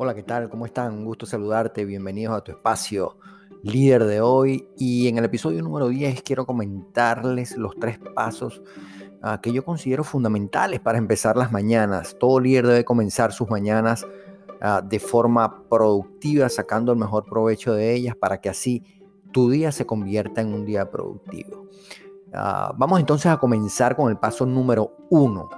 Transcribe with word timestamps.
Hola, 0.00 0.14
¿qué 0.14 0.22
tal? 0.22 0.48
¿Cómo 0.48 0.64
están? 0.64 0.92
Un 0.92 1.04
gusto 1.04 1.26
saludarte. 1.26 1.84
Bienvenidos 1.84 2.36
a 2.36 2.40
tu 2.40 2.52
espacio 2.52 3.16
líder 3.64 4.04
de 4.04 4.20
hoy. 4.20 4.68
Y 4.76 5.08
en 5.08 5.18
el 5.18 5.24
episodio 5.24 5.60
número 5.60 5.88
10 5.88 6.22
quiero 6.22 6.46
comentarles 6.46 7.56
los 7.56 7.74
tres 7.80 7.98
pasos 8.14 8.62
uh, 9.24 9.40
que 9.40 9.52
yo 9.52 9.64
considero 9.64 10.04
fundamentales 10.04 10.78
para 10.78 10.98
empezar 10.98 11.36
las 11.36 11.50
mañanas. 11.50 12.16
Todo 12.16 12.38
líder 12.38 12.68
debe 12.68 12.84
comenzar 12.84 13.32
sus 13.32 13.50
mañanas 13.50 14.06
uh, 14.62 14.86
de 14.86 15.00
forma 15.00 15.64
productiva, 15.68 16.48
sacando 16.48 16.92
el 16.92 16.98
mejor 16.98 17.24
provecho 17.24 17.72
de 17.72 17.92
ellas 17.92 18.14
para 18.14 18.40
que 18.40 18.50
así 18.50 18.84
tu 19.32 19.50
día 19.50 19.72
se 19.72 19.84
convierta 19.84 20.40
en 20.40 20.54
un 20.54 20.64
día 20.64 20.88
productivo. 20.88 21.66
Uh, 22.28 22.72
vamos 22.76 23.00
entonces 23.00 23.32
a 23.32 23.38
comenzar 23.38 23.96
con 23.96 24.10
el 24.10 24.16
paso 24.16 24.46
número 24.46 24.92
uno. 25.10 25.50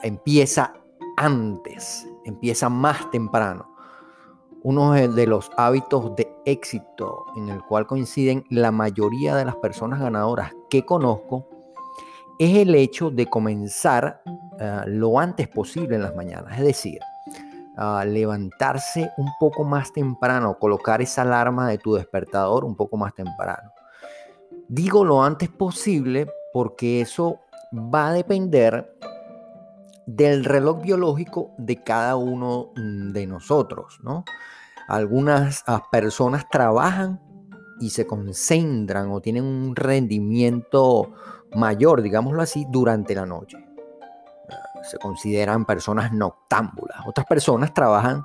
empieza 0.00 0.74
antes, 1.16 2.06
empieza 2.24 2.68
más 2.68 3.10
temprano. 3.10 3.73
Uno 4.64 4.92
de 4.92 5.26
los 5.26 5.50
hábitos 5.58 6.16
de 6.16 6.26
éxito 6.46 7.26
en 7.36 7.50
el 7.50 7.62
cual 7.64 7.86
coinciden 7.86 8.44
la 8.48 8.70
mayoría 8.70 9.36
de 9.36 9.44
las 9.44 9.56
personas 9.56 10.00
ganadoras 10.00 10.52
que 10.70 10.86
conozco 10.86 11.46
es 12.38 12.56
el 12.56 12.74
hecho 12.74 13.10
de 13.10 13.26
comenzar 13.26 14.22
uh, 14.26 14.88
lo 14.88 15.20
antes 15.20 15.48
posible 15.48 15.96
en 15.96 16.02
las 16.02 16.16
mañanas. 16.16 16.58
Es 16.58 16.64
decir, 16.64 16.98
levantarse 18.06 19.10
un 19.18 19.28
poco 19.38 19.64
más 19.64 19.92
temprano, 19.92 20.58
colocar 20.58 21.02
esa 21.02 21.22
alarma 21.22 21.68
de 21.68 21.76
tu 21.76 21.94
despertador 21.94 22.64
un 22.64 22.74
poco 22.74 22.96
más 22.96 23.14
temprano. 23.14 23.70
Digo 24.68 25.04
lo 25.04 25.22
antes 25.22 25.50
posible 25.50 26.26
porque 26.54 27.02
eso 27.02 27.40
va 27.72 28.08
a 28.08 28.12
depender 28.12 28.93
del 30.06 30.44
reloj 30.44 30.82
biológico 30.82 31.52
de 31.58 31.82
cada 31.82 32.16
uno 32.16 32.72
mm, 32.76 33.12
de 33.12 33.26
nosotros, 33.26 33.98
¿no? 34.02 34.24
Algunas 34.88 35.64
ah, 35.66 35.82
personas 35.90 36.46
trabajan 36.50 37.20
y 37.80 37.90
se 37.90 38.06
concentran 38.06 39.10
o 39.10 39.20
tienen 39.20 39.44
un 39.44 39.74
rendimiento 39.74 41.12
mayor, 41.54 42.02
digámoslo 42.02 42.42
así, 42.42 42.66
durante 42.70 43.14
la 43.14 43.24
noche. 43.24 43.56
Ah, 44.50 44.82
se 44.82 44.98
consideran 44.98 45.64
personas 45.64 46.12
noctámbulas. 46.12 46.98
Otras 47.06 47.26
personas 47.26 47.72
trabajan 47.72 48.24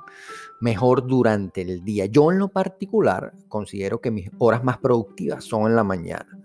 mejor 0.60 1.06
durante 1.06 1.62
el 1.62 1.82
día. 1.82 2.06
Yo 2.06 2.30
en 2.30 2.38
lo 2.38 2.48
particular 2.48 3.32
considero 3.48 4.00
que 4.00 4.10
mis 4.10 4.30
horas 4.38 4.62
más 4.62 4.78
productivas 4.78 5.44
son 5.44 5.66
en 5.66 5.76
la 5.76 5.84
mañana. 5.84 6.38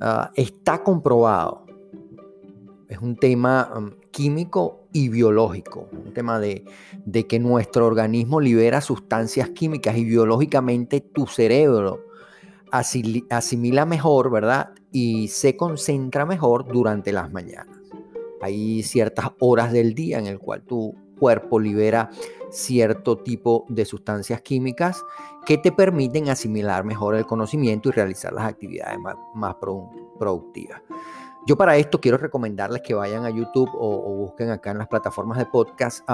Uh, 0.00 0.32
está 0.34 0.82
comprobado 0.82 1.66
es 2.90 2.98
un 2.98 3.16
tema 3.16 3.72
um, 3.76 3.92
químico 4.10 4.80
y 4.92 5.08
biológico, 5.08 5.88
un 5.92 6.12
tema 6.12 6.40
de, 6.40 6.64
que 7.28 7.38
nuestro 7.38 7.86
organismo 7.86 8.40
libera 8.40 8.80
sustancias 8.80 9.50
químicas 9.50 9.96
y 9.96 10.04
biológicamente 10.04 11.00
tu 11.00 11.26
cerebro 11.26 12.04
asimila 12.72 13.86
mejor, 13.86 14.30
¿verdad? 14.30 14.70
Y 14.90 15.28
se 15.28 15.56
concentra 15.56 16.26
mejor 16.26 16.66
durante 16.66 17.12
las 17.12 17.30
mañanas. 17.32 17.78
Hay 18.42 18.82
ciertas 18.82 19.30
horas 19.38 19.72
del 19.72 19.94
día 19.94 20.18
en 20.18 20.26
el 20.26 20.38
cual 20.38 20.62
tu 20.62 20.94
cuerpo 21.18 21.60
libera 21.60 22.10
cierto 22.50 23.18
tipo 23.18 23.66
de 23.68 23.84
sustancias 23.84 24.40
químicas 24.40 25.04
que 25.46 25.58
te 25.58 25.70
permiten 25.70 26.28
asimilar 26.28 26.84
mejor 26.84 27.14
el 27.14 27.26
conocimiento 27.26 27.88
y 27.88 27.92
realizar 27.92 28.32
las 28.32 28.46
actividades 28.46 28.98
más, 28.98 29.14
más 29.34 29.54
productivas. 30.18 30.80
Yo 31.46 31.56
para 31.56 31.76
esto 31.76 32.00
quiero 32.00 32.18
recomendarles 32.18 32.82
que 32.82 32.94
vayan 32.94 33.24
a 33.24 33.30
YouTube 33.30 33.70
o, 33.74 34.14
busquen 34.14 34.50
acá 34.50 34.72
en 34.72 34.78
las 34.78 34.88
plataformas 34.88 35.38
de 35.38 35.46
podcast. 35.46 36.08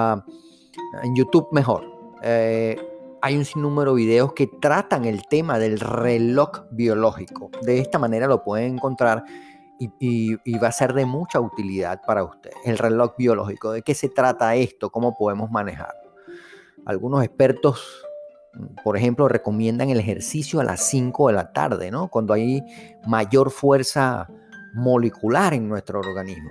En 1.03 1.17
YouTube 1.17 1.49
mejor. 1.53 1.85
Eh, 2.23 2.77
hay 3.23 3.37
un 3.37 3.45
sinnúmero 3.45 3.95
de 3.95 4.03
videos 4.03 4.33
que 4.35 4.47
tratan 4.47 5.05
el 5.05 5.27
tema 5.27 5.59
del 5.59 5.81
reloj 5.81 6.67
biológico. 6.71 7.51
De 7.63 7.81
esta 7.81 7.99
manera 7.99 8.27
lo 8.27 8.45
pueden 8.45 8.75
encontrar 8.75 9.25
y, 9.79 10.37
va 10.59 10.69
a 10.69 10.73
ser 10.73 10.93
de 10.95 11.07
mucha 11.07 11.41
utilidad 11.41 12.01
para 12.07 12.25
ustedes. 12.25 12.57
El 12.65 12.79
reloj 12.79 13.15
biológico. 13.19 13.73
¿De 13.73 13.83
qué 13.83 13.95
se 13.95 14.09
trata 14.09 14.55
esto? 14.55 14.91
¿Cómo 14.91 15.17
podemos 15.17 15.51
manejarlo? 15.51 16.15
Algunos 16.85 17.25
expertos 17.25 18.07
por 18.83 18.97
ejemplo, 18.97 19.29
recomiendan 19.29 19.91
el 19.91 20.01
ejercicio 20.01 20.61
a 20.61 20.65
las 20.65 20.81
5 20.89 21.29
de 21.29 21.35
la 21.35 21.53
tarde, 21.53 21.91
¿no? 21.91 22.09
Cuando 22.09 22.33
hay 22.33 22.63
mayor 23.07 23.51
fuerza 23.51 24.31
molecular 24.77 25.55
en 25.55 25.69
nuestro 25.69 26.01
organismo. 26.01 26.51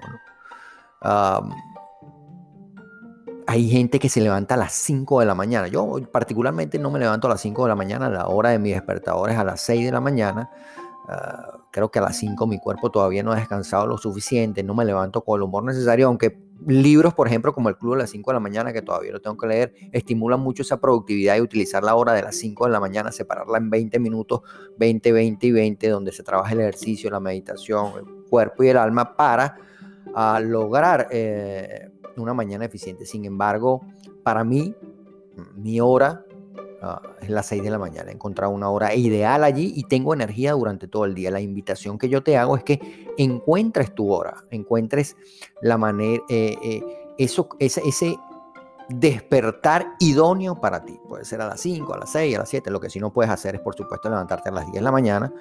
hay 3.47 3.69
gente 3.69 3.99
que 3.99 4.09
se 4.09 4.21
levanta 4.21 4.55
a 4.55 4.57
las 4.57 4.73
5 4.73 5.19
de 5.19 5.25
la 5.25 5.35
mañana. 5.35 5.67
Yo 5.67 5.99
particularmente 6.11 6.79
no 6.79 6.89
me 6.91 6.99
levanto 6.99 7.27
a 7.27 7.29
las 7.31 7.41
5 7.41 7.63
de 7.63 7.69
la 7.69 7.75
mañana, 7.75 8.09
la 8.09 8.27
hora 8.27 8.49
de 8.49 8.59
mis 8.59 8.73
despertadores 8.73 9.37
a 9.37 9.43
las 9.43 9.61
6 9.61 9.85
de 9.85 9.91
la 9.91 10.01
mañana. 10.01 10.49
Ah, 11.07 11.59
creo 11.71 11.91
que 11.91 11.99
a 11.99 12.01
las 12.01 12.17
5 12.17 12.47
mi 12.47 12.59
cuerpo 12.59 12.89
todavía 12.89 13.21
no 13.21 13.31
ha 13.31 13.35
descansado 13.35 13.85
lo 13.85 13.97
suficiente, 13.97 14.63
no 14.63 14.73
me 14.73 14.85
levanto 14.85 15.23
con 15.23 15.37
el 15.39 15.43
humor 15.43 15.63
necesario, 15.63 16.07
aunque 16.07 16.44
libros, 16.65 17.13
por 17.13 17.27
ejemplo, 17.27 17.53
como 17.53 17.69
el 17.69 17.77
Club 17.77 17.93
de 17.93 18.01
las 18.01 18.09
5 18.09 18.31
de 18.31 18.33
la 18.33 18.39
mañana, 18.39 18.73
que 18.73 18.81
todavía 18.81 19.11
lo 19.11 19.21
tengo 19.21 19.37
que 19.37 19.47
leer, 19.47 19.73
estimulan 19.91 20.39
mucho 20.39 20.63
esa 20.63 20.79
productividad 20.79 21.35
y 21.37 21.41
utilizar 21.41 21.83
la 21.83 21.95
hora 21.95 22.13
de 22.13 22.23
las 22.23 22.35
5 22.37 22.65
de 22.65 22.71
la 22.71 22.79
mañana, 22.79 23.11
separarla 23.11 23.57
en 23.57 23.69
20 23.69 23.99
minutos, 23.99 24.41
20, 24.77 25.11
20 25.11 25.47
y 25.47 25.51
20, 25.51 25.89
donde 25.89 26.11
se 26.11 26.23
trabaja 26.23 26.53
el 26.53 26.61
ejercicio, 26.61 27.09
la 27.09 27.19
meditación, 27.19 27.91
el 27.97 28.05
cuerpo 28.29 28.63
y 28.63 28.69
el 28.69 28.77
alma 28.77 29.15
para 29.15 29.57
uh, 30.07 30.41
lograr 30.41 31.07
eh, 31.11 31.91
una 32.17 32.33
mañana 32.33 32.65
eficiente. 32.65 33.05
Sin 33.05 33.25
embargo, 33.25 33.81
para 34.23 34.43
mí, 34.43 34.73
mi 35.55 35.79
hora 35.79 36.24
uh, 36.85 37.07
es 37.21 37.29
las 37.29 37.45
6 37.47 37.63
de 37.63 37.69
la 37.69 37.77
mañana. 37.77 38.11
He 38.11 38.13
encontrado 38.13 38.51
una 38.53 38.69
hora 38.69 38.93
ideal 38.93 39.43
allí 39.43 39.73
y 39.75 39.83
tengo 39.83 40.13
energía 40.13 40.53
durante 40.53 40.87
todo 40.87 41.05
el 41.05 41.15
día. 41.15 41.31
La 41.31 41.41
invitación 41.41 41.97
que 41.97 42.09
yo 42.09 42.23
te 42.23 42.37
hago 42.37 42.55
es 42.57 42.63
que 42.63 43.07
encuentres 43.17 43.93
tu 43.95 44.11
hora, 44.11 44.43
encuentres 44.51 45.15
la 45.61 45.77
manera, 45.77 46.23
eh, 46.29 46.55
eh, 46.63 46.83
eso, 47.17 47.49
ese, 47.59 47.81
ese 47.85 48.17
despertar 48.89 49.95
idóneo 49.99 50.59
para 50.59 50.83
ti. 50.83 50.99
Puede 51.07 51.25
ser 51.25 51.41
a 51.41 51.47
las 51.47 51.61
5, 51.61 51.93
a 51.93 51.97
las 51.99 52.11
6, 52.11 52.35
a 52.35 52.39
las 52.39 52.49
7. 52.49 52.69
Lo 52.71 52.79
que 52.79 52.89
sí 52.89 52.99
no 52.99 53.11
puedes 53.11 53.31
hacer 53.31 53.55
es, 53.55 53.61
por 53.61 53.75
supuesto, 53.75 54.09
levantarte 54.09 54.49
a 54.49 54.51
las 54.51 54.65
10 54.65 54.75
de 54.75 54.81
la 54.81 54.91
mañana 54.91 55.33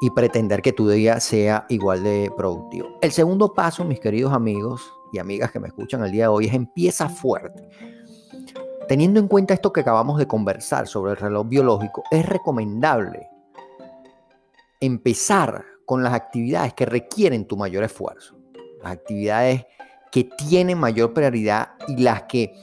y 0.00 0.10
pretender 0.10 0.62
que 0.62 0.72
tu 0.72 0.88
día 0.88 1.20
sea 1.20 1.66
igual 1.68 2.02
de 2.02 2.30
productivo. 2.36 2.98
El 3.00 3.12
segundo 3.12 3.54
paso, 3.54 3.84
mis 3.84 4.00
queridos 4.00 4.32
amigos 4.32 4.82
y 5.12 5.18
amigas 5.18 5.50
que 5.50 5.60
me 5.60 5.68
escuchan 5.68 6.02
el 6.04 6.10
día 6.10 6.24
de 6.24 6.28
hoy, 6.28 6.46
es 6.46 6.54
empieza 6.54 7.08
fuerte. 7.08 7.68
Teniendo 8.88 9.18
en 9.18 9.28
cuenta 9.28 9.54
esto 9.54 9.72
que 9.72 9.80
acabamos 9.80 10.18
de 10.18 10.26
conversar 10.26 10.86
sobre 10.86 11.12
el 11.12 11.16
reloj 11.16 11.48
biológico, 11.48 12.04
es 12.10 12.26
recomendable 12.26 13.30
empezar 14.80 15.64
con 15.86 16.02
las 16.02 16.12
actividades 16.12 16.74
que 16.74 16.84
requieren 16.84 17.46
tu 17.46 17.56
mayor 17.56 17.84
esfuerzo, 17.84 18.36
las 18.82 18.92
actividades 18.92 19.64
que 20.12 20.24
tienen 20.24 20.78
mayor 20.78 21.14
prioridad 21.14 21.70
y 21.88 22.02
las 22.02 22.24
que 22.24 22.54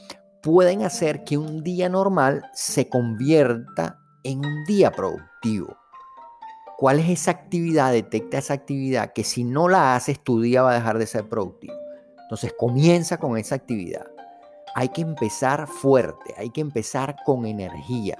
pueden 0.42 0.82
hacer 0.82 1.24
que 1.24 1.38
un 1.38 1.64
día 1.64 1.88
normal 1.88 2.44
se 2.52 2.88
convierta 2.88 3.98
en 4.22 4.44
un 4.44 4.64
día 4.64 4.92
productivo. 4.92 5.76
¿Cuál 6.78 7.00
es 7.00 7.10
esa 7.10 7.32
actividad? 7.32 7.92
Detecta 7.92 8.38
esa 8.38 8.54
actividad 8.54 9.12
que 9.12 9.24
si 9.24 9.42
no 9.42 9.68
la 9.68 9.96
haces 9.96 10.22
tu 10.22 10.40
día 10.40 10.62
va 10.62 10.70
a 10.70 10.74
dejar 10.74 10.98
de 10.98 11.06
ser 11.06 11.28
productivo. 11.28 11.74
Entonces 12.22 12.54
comienza 12.56 13.18
con 13.18 13.36
esa 13.36 13.56
actividad 13.56 14.11
hay 14.74 14.88
que 14.90 15.02
empezar 15.02 15.66
fuerte, 15.66 16.34
hay 16.36 16.50
que 16.50 16.60
empezar 16.60 17.16
con 17.24 17.46
energía. 17.46 18.16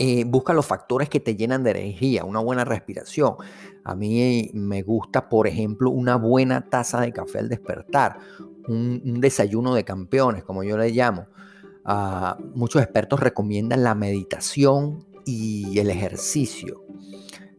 Eh, 0.00 0.24
busca 0.24 0.52
los 0.52 0.64
factores 0.64 1.08
que 1.08 1.18
te 1.18 1.34
llenan 1.34 1.64
de 1.64 1.72
energía, 1.72 2.24
una 2.24 2.38
buena 2.38 2.64
respiración. 2.64 3.34
A 3.82 3.96
mí 3.96 4.50
me 4.54 4.82
gusta, 4.82 5.28
por 5.28 5.48
ejemplo, 5.48 5.90
una 5.90 6.16
buena 6.16 6.68
taza 6.68 7.00
de 7.00 7.12
café 7.12 7.40
al 7.40 7.48
despertar, 7.48 8.18
un, 8.68 9.20
desayuno 9.20 9.74
de 9.74 9.84
campeones, 9.84 10.44
como 10.44 10.62
yo 10.62 10.78
le 10.78 10.90
llamo. 10.90 11.26
Ah, 11.84 12.38
muchos 12.54 12.80
expertos 12.80 13.18
recomiendan 13.18 13.82
la 13.82 13.96
meditación 13.96 15.04
y 15.24 15.78
el 15.80 15.90
ejercicio. 15.90 16.84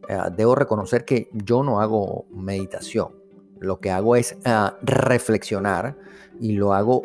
Ah, 0.08 0.30
debo 0.30 0.54
reconocer 0.54 1.04
que 1.04 1.28
yo 1.32 1.62
no 1.62 1.80
hago 1.80 2.24
meditación. 2.30 3.08
Lo 3.58 3.80
que 3.80 3.90
hago 3.90 4.16
es 4.16 4.38
ah, 4.46 4.78
reflexionar 4.82 5.98
y 6.40 6.52
lo 6.52 6.72
hago 6.72 7.02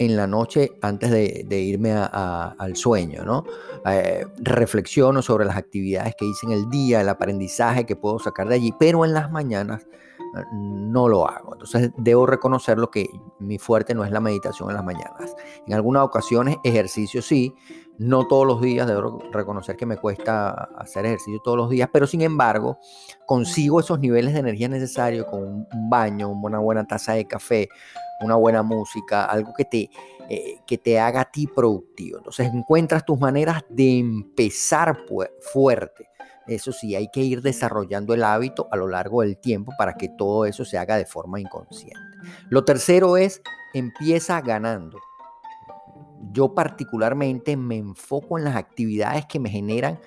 en 0.00 0.16
la 0.16 0.26
noche 0.26 0.72
antes 0.80 1.10
de, 1.10 1.60
irme 1.60 1.92
al 1.92 2.74
sueño. 2.74 3.44
Eh, 3.84 4.26
reflexiono 4.38 5.20
sobre 5.20 5.44
las 5.44 5.58
actividades 5.58 6.14
que 6.16 6.24
hice 6.24 6.46
en 6.46 6.52
el 6.52 6.70
día, 6.70 7.02
el 7.02 7.08
aprendizaje 7.10 7.84
que 7.84 7.96
puedo 7.96 8.18
sacar 8.18 8.48
de 8.48 8.54
allí, 8.54 8.74
pero 8.78 9.04
en 9.04 9.12
las 9.12 9.30
mañanas 9.30 9.82
eh, 9.82 10.42
no 10.54 11.06
lo 11.06 11.28
hago. 11.28 11.52
Entonces 11.52 11.90
debo 11.98 12.24
reconocer 12.24 12.78
lo 12.78 12.90
que 12.90 13.10
mi 13.40 13.58
fuerte 13.58 13.94
no 13.94 14.02
es 14.02 14.10
la 14.10 14.20
meditación 14.20 14.70
en 14.70 14.76
las 14.76 14.84
mañanas. 14.84 15.36
En 15.66 15.74
algunas 15.74 16.02
ocasiones 16.02 16.56
ejercicio 16.64 17.20
sí, 17.20 17.54
no 17.98 18.26
todos 18.26 18.46
los 18.46 18.62
días, 18.62 18.86
debo 18.86 19.18
reconocer 19.30 19.76
que 19.76 19.84
me 19.84 19.98
cuesta 19.98 20.70
hacer 20.78 21.04
ejercicio 21.04 21.42
todos 21.44 21.58
los 21.58 21.68
días, 21.68 21.90
pero 21.92 22.06
sin 22.06 22.22
embargo 22.22 22.78
consigo 23.26 23.80
esos 23.80 24.00
niveles 24.00 24.32
de 24.32 24.40
energía 24.40 24.68
necesarios 24.68 25.26
con 25.26 25.42
un 25.42 25.90
baño, 25.90 26.30
una 26.30 26.58
buena 26.58 26.86
taza 26.86 27.12
de 27.12 27.26
café, 27.26 27.68
una 28.20 28.36
buena 28.36 28.62
música, 28.62 29.24
algo 29.24 29.52
que 29.54 29.64
te, 29.64 29.90
eh, 30.28 30.60
que 30.66 30.78
te 30.78 30.98
haga 30.98 31.22
a 31.22 31.30
ti 31.30 31.46
productivo. 31.46 32.18
Entonces 32.18 32.50
encuentras 32.52 33.04
tus 33.04 33.18
maneras 33.18 33.64
de 33.68 33.98
empezar 33.98 34.96
fuerte. 35.52 36.08
Eso 36.46 36.72
sí, 36.72 36.94
hay 36.94 37.08
que 37.12 37.20
ir 37.20 37.42
desarrollando 37.42 38.12
el 38.14 38.24
hábito 38.24 38.68
a 38.70 38.76
lo 38.76 38.88
largo 38.88 39.22
del 39.22 39.38
tiempo 39.38 39.72
para 39.78 39.94
que 39.94 40.08
todo 40.08 40.46
eso 40.46 40.64
se 40.64 40.78
haga 40.78 40.96
de 40.96 41.06
forma 41.06 41.40
inconsciente. 41.40 42.00
Lo 42.48 42.64
tercero 42.64 43.16
es, 43.16 43.40
empieza 43.72 44.40
ganando. 44.40 44.98
Yo 46.32 46.54
particularmente 46.54 47.56
me 47.56 47.76
enfoco 47.76 48.38
en 48.38 48.44
las 48.44 48.56
actividades 48.56 49.26
que 49.26 49.38
me 49.38 49.48
generan 49.48 50.00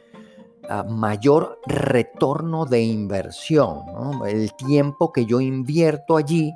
ah, 0.69 0.83
mayor 0.83 1.60
retorno 1.65 2.65
de 2.65 2.81
inversión. 2.81 3.81
El 4.25 4.54
tiempo 4.54 5.12
que 5.12 5.25
yo 5.25 5.42
invierto 5.42 6.18
allí 6.18 6.54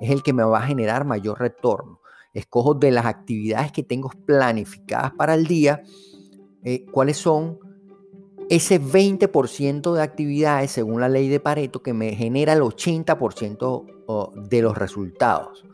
es 0.00 0.10
el 0.10 0.22
que 0.22 0.32
me 0.32 0.44
va 0.44 0.58
a 0.58 0.66
generar 0.66 1.04
mayor 1.04 1.38
retorno. 1.40 2.00
Escojo 2.32 2.74
de 2.74 2.90
las 2.90 3.06
actividades 3.06 3.72
que 3.72 3.82
tengo 3.82 4.10
planificadas 4.26 5.12
para 5.12 5.34
el 5.34 5.46
día, 5.46 5.82
eh, 6.62 6.84
cuáles 6.92 7.16
son 7.16 7.58
ese 8.48 8.80
20% 8.80 9.92
de 9.92 10.02
actividades, 10.02 10.70
según 10.70 11.00
la 11.00 11.08
ley 11.08 11.28
de 11.28 11.40
Pareto, 11.40 11.82
que 11.82 11.92
me 11.92 12.14
genera 12.14 12.52
el 12.54 12.62
80% 12.62 13.84
de 14.48 14.62
los 14.62 14.76
resultados. 14.76 15.67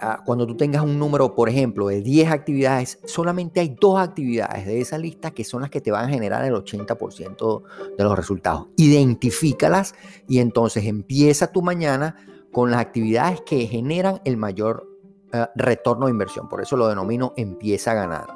Ah, 0.00 0.22
cuando 0.24 0.46
tú 0.46 0.56
tengas 0.56 0.82
un 0.82 0.96
número, 0.96 1.34
por 1.34 1.48
ejemplo, 1.48 1.88
de 1.88 2.02
10 2.02 2.30
actividades, 2.30 3.00
solamente 3.04 3.58
hay 3.58 3.76
dos 3.80 3.98
actividades 3.98 4.64
de 4.64 4.80
esa 4.80 4.96
lista 4.96 5.32
que 5.32 5.42
son 5.42 5.62
las 5.62 5.70
que 5.70 5.80
te 5.80 5.90
van 5.90 6.04
a 6.04 6.08
generar 6.08 6.44
el 6.44 6.54
80% 6.54 7.62
de 7.96 8.04
los 8.04 8.16
resultados. 8.16 8.68
Identifícalas 8.76 9.96
y 10.28 10.38
entonces 10.38 10.84
empieza 10.84 11.50
tu 11.50 11.62
mañana 11.62 12.14
con 12.52 12.70
las 12.70 12.80
actividades 12.80 13.40
que 13.40 13.66
generan 13.66 14.20
el 14.24 14.36
mayor 14.36 14.88
eh, 15.32 15.46
retorno 15.56 16.06
de 16.06 16.12
inversión. 16.12 16.48
Por 16.48 16.62
eso 16.62 16.76
lo 16.76 16.86
denomino 16.86 17.32
empieza 17.36 17.90
a 17.90 17.94
ganar. 17.94 18.26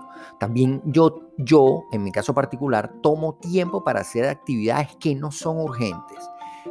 También 0.41 0.82
yo, 0.85 1.31
yo, 1.38 1.85
en 1.93 2.03
mi 2.03 2.11
caso 2.11 2.35
particular, 2.35 2.93
tomo 3.03 3.35
tiempo 3.37 3.85
para 3.85 4.00
hacer 4.00 4.26
actividades 4.26 4.97
que 4.97 5.15
no 5.15 5.31
son 5.31 5.58
urgentes, 5.58 6.19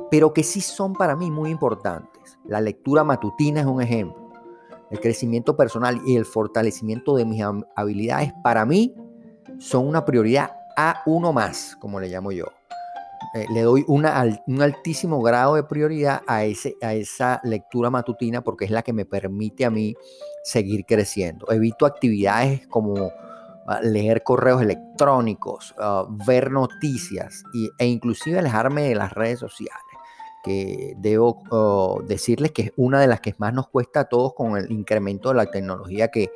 pero 0.10 0.34
que 0.34 0.44
sí 0.44 0.60
son 0.60 0.94
para 0.94 1.16
mí 1.16 1.32
muy 1.32 1.50
importantes. 1.50 2.38
La 2.44 2.60
lectura 2.60 3.06
matutina 3.06 3.62
es 3.62 3.66
un 3.66 3.82
ejemplo. 3.82 4.21
El 4.92 5.00
crecimiento 5.00 5.56
personal 5.56 6.02
y 6.06 6.18
el 6.18 6.26
fortalecimiento 6.26 7.16
de 7.16 7.26
mis 7.26 7.42
habilidades 7.76 8.34
para 8.44 8.66
mí 8.66 8.94
son 9.58 9.88
una 9.88 10.04
prioridad 10.04 10.52
a 10.76 11.02
uno 11.06 11.32
más, 11.32 11.78
como 11.80 12.00
le 12.00 12.10
llamo 12.10 12.32
yo. 12.32 12.46
Eh, 13.34 13.46
le 13.54 13.62
doy 13.62 13.86
un 13.88 14.06
altísimo 14.06 15.22
grado 15.22 15.56
de 15.56 15.64
prioridad 15.64 16.22
a, 16.28 16.44
esa 16.44 17.40
lectura 17.44 17.90
matutina 17.90 18.42
porque 18.44 18.66
es 18.66 18.72
la 18.72 18.82
que 18.82 18.92
me 18.92 19.06
permite 19.06 19.64
a 19.64 19.70
mí 19.70 19.96
seguir 20.44 20.86
creciendo. 20.86 21.50
Evito 21.52 21.86
actividades 21.86 22.68
como 22.68 23.12
leer 23.84 24.24
correos 24.24 24.62
electrónicos, 24.62 25.74
ver 26.26 26.52
noticias 26.52 27.44
e 27.78 27.86
inclusive 27.86 28.40
alejarme 28.40 28.90
de 28.90 28.96
las 28.96 29.14
redes 29.14 29.40
sociales 29.40 29.91
que 30.44 30.96
debo 30.98 32.02
decirles 32.08 32.52
que 32.52 32.64
es 32.64 32.72
una 32.76 33.00
de 33.00 33.08
las 33.08 33.22
que 33.22 33.36
más 33.38 33.54
nos 33.54 33.68
cuesta 33.68 34.02
a 34.02 34.06
todos 34.06 34.34
con 34.34 34.58
el 34.58 34.72
incremento 34.72 35.30
de 35.30 35.36
la 35.36 35.46
tecnología 35.46 36.10
que, 36.10 36.32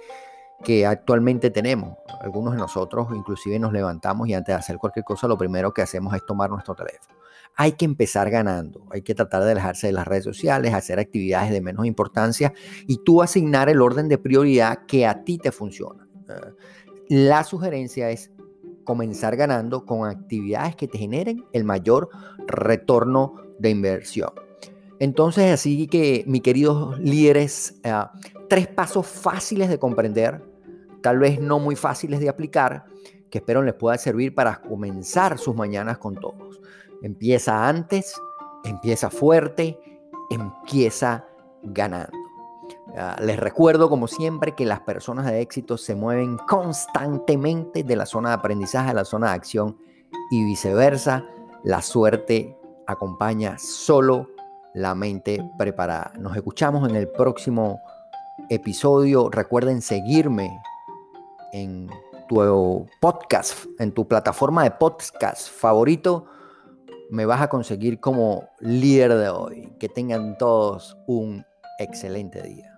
que 0.64 0.86
actualmente 0.86 1.50
tenemos. 1.50 1.98
Algunos 2.22 2.54
de 2.54 2.60
nosotros 2.60 3.08
inclusive 3.12 3.60
nos 3.60 3.74
levantamos 3.74 4.28
y 4.28 4.34
antes 4.34 4.54
de 4.54 4.60
hacer 4.60 4.78
cualquier 4.78 5.06
cosa 5.06 5.28
lo 5.28 5.38
primero 5.38 5.74
que 5.74 5.82
hacemos 5.82 6.14
es 6.14 6.26
tomar 6.26 6.50
nuestro 6.50 6.76
teléfono. 6.76 7.16
Hay 7.58 7.74
que 7.74 7.86
empezar 7.86 8.30
ganando, 8.30 8.86
hay 8.92 9.02
que 9.02 9.16
tratar 9.16 9.44
de 9.44 9.52
alejarse 9.52 9.88
de 9.88 9.94
las 9.94 10.06
redes 10.06 10.26
sociales, 10.26 10.74
hacer 10.74 11.00
actividades 11.00 11.52
de 11.52 11.62
menos 11.62 11.86
importancia 11.86 12.54
y 12.86 12.98
tú 13.04 13.22
asignar 13.22 13.70
el 13.70 13.82
orden 13.82 14.10
de 14.10 14.18
prioridad 14.18 14.86
que 14.86 15.06
a 15.06 15.24
ti 15.24 15.38
te 15.38 15.52
funciona. 15.54 16.06
Eh, 16.28 16.52
la 17.08 17.44
sugerencia 17.44 18.10
es 18.10 18.32
comenzar 18.86 19.36
ganando 19.36 19.86
con 19.86 20.08
actividades 20.08 20.76
que 20.78 20.88
te 20.88 20.98
generen 20.98 21.44
el 21.52 21.66
mayor 21.66 22.10
retorno 22.48 23.36
de 23.60 23.72
inversión. 23.72 24.30
Entonces, 25.00 25.52
así 25.52 25.88
que, 25.88 26.24
mis 26.26 26.42
queridos 26.42 26.98
líderes, 27.00 27.80
eh, 27.84 27.94
tres 28.48 28.68
pasos 28.68 29.06
fáciles 29.06 29.68
de 29.68 29.78
comprender, 29.78 30.42
tal 31.02 31.20
vez 31.20 31.42
no 31.42 31.60
muy 31.60 31.76
fáciles 31.76 32.20
de 32.22 32.30
aplicar, 32.30 32.86
que 33.30 33.40
espero 33.40 33.62
les 33.62 33.74
pueda 33.74 33.98
servir 33.98 34.34
para 34.34 34.62
comenzar 34.62 35.38
sus 35.38 35.56
mañanas 35.56 35.98
con 35.98 36.16
todos. 36.16 36.62
Empieza 37.02 37.68
antes, 37.68 38.16
empieza 38.64 39.10
fuerte, 39.10 39.78
empieza 40.30 41.26
ganando. 41.62 42.25
Ah, 42.98 43.18
les 43.22 43.38
recuerdo, 43.38 43.90
como 43.90 44.08
siempre, 44.08 44.54
que 44.54 44.66
las 44.66 44.80
personas 44.80 45.26
de 45.26 45.42
éxito 45.42 45.78
se 45.78 45.96
mueven 45.96 46.38
constantemente 46.38 47.84
de 47.84 47.96
la 47.98 48.06
zona 48.06 48.30
de 48.30 48.36
aprendizaje 48.36 48.92
a 48.92 48.94
la 48.94 49.04
zona 49.04 49.30
de 49.30 49.34
acción 49.34 49.78
y 50.32 50.46
viceversa. 50.46 51.26
La 51.64 51.82
suerte 51.82 52.58
acompaña 52.88 53.58
solo 53.58 54.30
la 54.74 54.96
mente 54.96 55.44
preparada. 55.58 56.14
Nos 56.20 56.38
escuchamos 56.38 56.88
en 56.90 56.96
el 56.96 57.10
próximo 57.10 57.82
episodio. 58.50 59.30
Recuerden 59.30 59.82
seguirme 59.82 60.62
en 61.52 61.90
tu 62.30 62.88
podcast, 63.02 63.66
en 63.80 63.92
tu 63.92 64.08
plataforma 64.08 64.64
de 64.64 64.72
podcast 64.72 65.50
favorito. 65.50 66.28
Me 67.10 67.26
vas 67.26 67.42
a 67.42 67.50
conseguir 67.50 68.00
como 68.00 68.48
líder 68.60 69.16
de 69.16 69.30
hoy. 69.30 69.74
Que 69.80 69.90
tengan 69.90 70.38
todos 70.38 70.98
un 71.08 71.46
excelente 71.78 72.42
día. 72.42 72.75